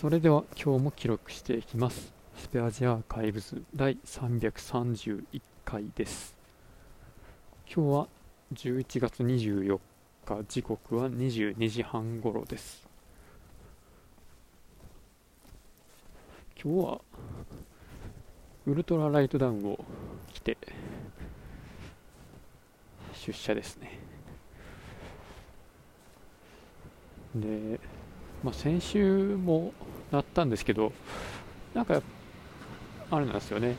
[0.00, 2.10] それでは今日も記録していきます。
[2.34, 6.34] スペアジアーカイブズ第331回です。
[7.66, 8.08] 今日は
[8.54, 9.78] 11月24
[10.24, 12.88] 日時刻は22時半頃です。
[16.64, 17.00] 今日は
[18.64, 19.84] ウルトラライトダウンを
[20.32, 20.56] 着て
[23.12, 23.98] 出社ですね。
[27.34, 27.78] で
[28.42, 29.74] まあ、先週も
[30.10, 30.92] なったんですけど、
[31.74, 32.02] なんか、
[33.10, 33.76] あれなんですよね。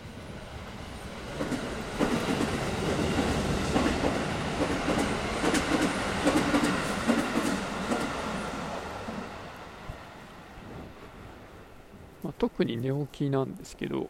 [12.24, 14.10] まあ、特に寝起きなんですけど、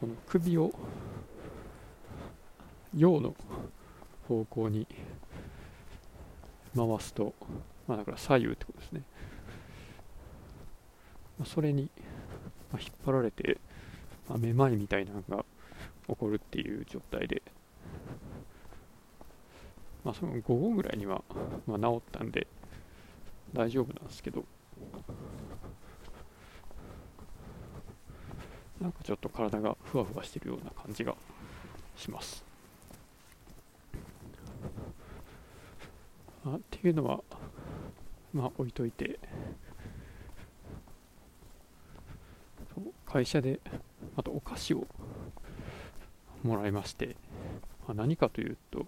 [0.00, 0.72] この首を
[2.94, 3.34] 陽の
[4.28, 4.86] 方向に
[6.76, 7.34] 回すと、
[7.86, 9.02] まあ、だから左右ってことですね。
[11.38, 11.90] ま、それに、
[12.72, 13.58] ま引っ張られて、
[14.28, 15.44] まあ、めまいみたいなのが
[16.08, 17.42] 起こるっていう状態で、
[20.04, 21.22] まあ、その午後ぐらいには、
[21.66, 22.46] まあ、治ったんで
[23.52, 24.44] 大丈夫なんですけど
[28.80, 31.14] なんかちょっと体がふわふわしてるような感じが
[31.96, 32.44] します。
[36.44, 37.20] あっていうのは
[38.32, 39.18] まあ置いといて
[43.08, 43.58] 会社で
[44.16, 44.86] あとお菓子を
[46.42, 47.16] もらいまして、
[47.86, 48.86] まあ、何かというと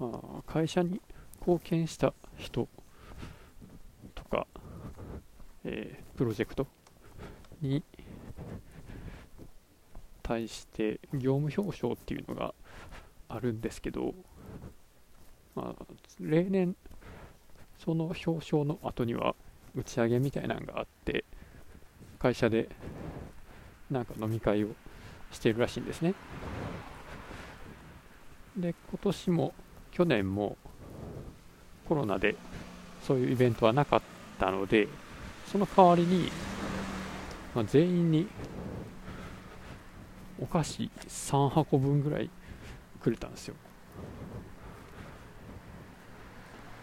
[0.00, 1.00] あ会社に
[1.40, 2.68] 貢献した人
[4.14, 4.46] とか、
[5.64, 6.66] えー、プロジェクト
[7.62, 7.82] に
[10.22, 12.54] 対して業務表彰っていうのが
[13.30, 14.14] あるんですけど、
[15.54, 15.86] まあ、
[16.20, 16.76] 例年
[17.78, 19.34] その表彰の後には
[19.74, 21.24] 打ち上げみたいなのがあって
[22.18, 22.68] 会社で
[23.90, 24.68] なんか飲み会を
[25.30, 26.14] しているらしいんですね。
[28.56, 29.54] で今年も
[29.92, 30.56] 去年も
[31.88, 32.36] コロナで
[33.02, 34.02] そういうイベントはなかっ
[34.38, 34.88] たので
[35.50, 36.30] その代わりに、
[37.54, 38.26] まあ、全員に
[40.40, 42.30] お菓子3箱分ぐらい
[43.00, 43.54] くれたんですよ。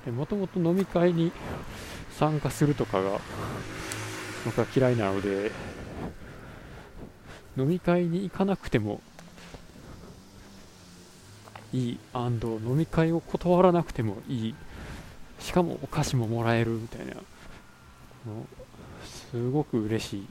[0.08, 1.32] もともと飲み会に
[2.12, 3.20] 参加するとかが
[4.46, 5.52] 僕は嫌いなので
[7.58, 9.02] 飲み会に行かなくても
[11.74, 14.56] いい飲み会を断らなくてもいい。
[15.40, 17.14] しかもお菓子ももらえるみたいな。
[19.04, 20.28] すごく嬉しい。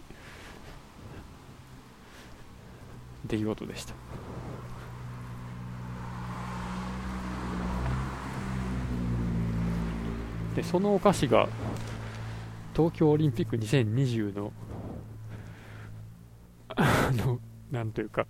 [3.26, 3.94] 出来事でした。
[10.56, 11.48] でそのお菓子が
[12.74, 14.52] 東京オリンピック2020の、
[16.68, 17.38] あの、
[17.70, 18.26] なんというか、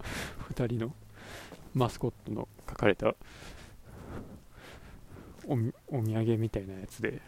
[0.55, 0.95] 2人の
[1.73, 3.15] マスコットの書かれた
[5.47, 5.55] お
[5.89, 7.23] お土産みたいなやつで、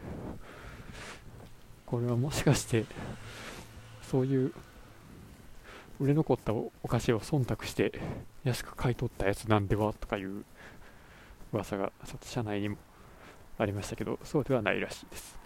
[1.87, 2.84] これはもしかして、
[4.03, 4.53] そういう
[5.98, 7.98] 売れ残ったお菓子を忖度して
[8.44, 10.44] 安く買い取ったやつなんではとかいう
[11.53, 12.77] 噂がちょっと社内にも
[13.59, 15.46] ありましたけどそうではないらしいです。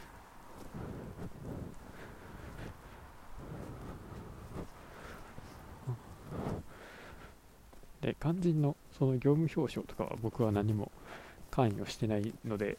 [8.00, 10.91] で肝心のその業務表彰とかは僕は何も
[11.50, 12.78] 関与してないので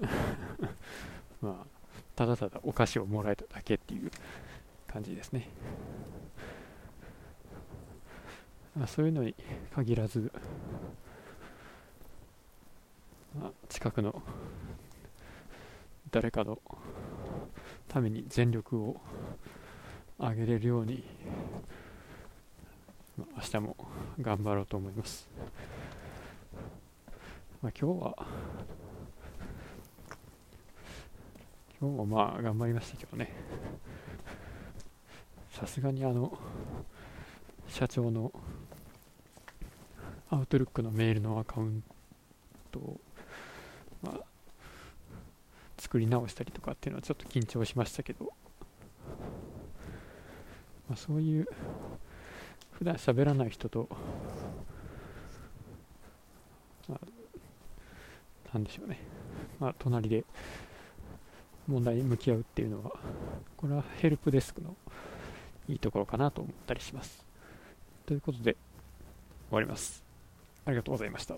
[1.42, 1.74] まあ
[2.16, 4.10] ただただお菓子をもらえただけっていう
[4.86, 5.48] 感じですね、
[8.76, 9.34] まあ、そういうのに
[9.74, 10.30] 限らず、
[13.38, 14.22] まあ、近くの
[16.12, 16.60] 誰かの
[17.88, 19.00] ために全力を
[20.18, 21.02] 上げれるように
[23.16, 23.76] まあ、明日も
[24.20, 25.28] 頑張ろうと思います。
[27.62, 28.26] まあ、今日は、
[31.80, 33.32] 今日もまあ頑張りましたけどね、
[35.50, 36.36] さすがにあの、
[37.68, 38.32] 社長の
[40.30, 41.84] アウトルックのメールのアカウン
[42.72, 43.00] トを、
[44.02, 44.24] まあ、
[45.78, 48.32] 作り直したりとかっていうのはちょっと緊張しましたけど、
[50.88, 51.46] まあ、そういう
[52.78, 53.88] 普段喋らない人と、
[56.88, 57.00] まあ、
[58.52, 58.98] なんでしょうね、
[59.60, 60.24] まあ、隣で
[61.66, 62.92] 問題に向き合うっていうのは、
[63.56, 64.76] これはヘルプデスクの
[65.68, 67.24] いいところかなと思ったりします。
[68.06, 68.56] ということで、
[69.48, 70.04] 終わります。
[70.66, 71.36] ありがとうございました。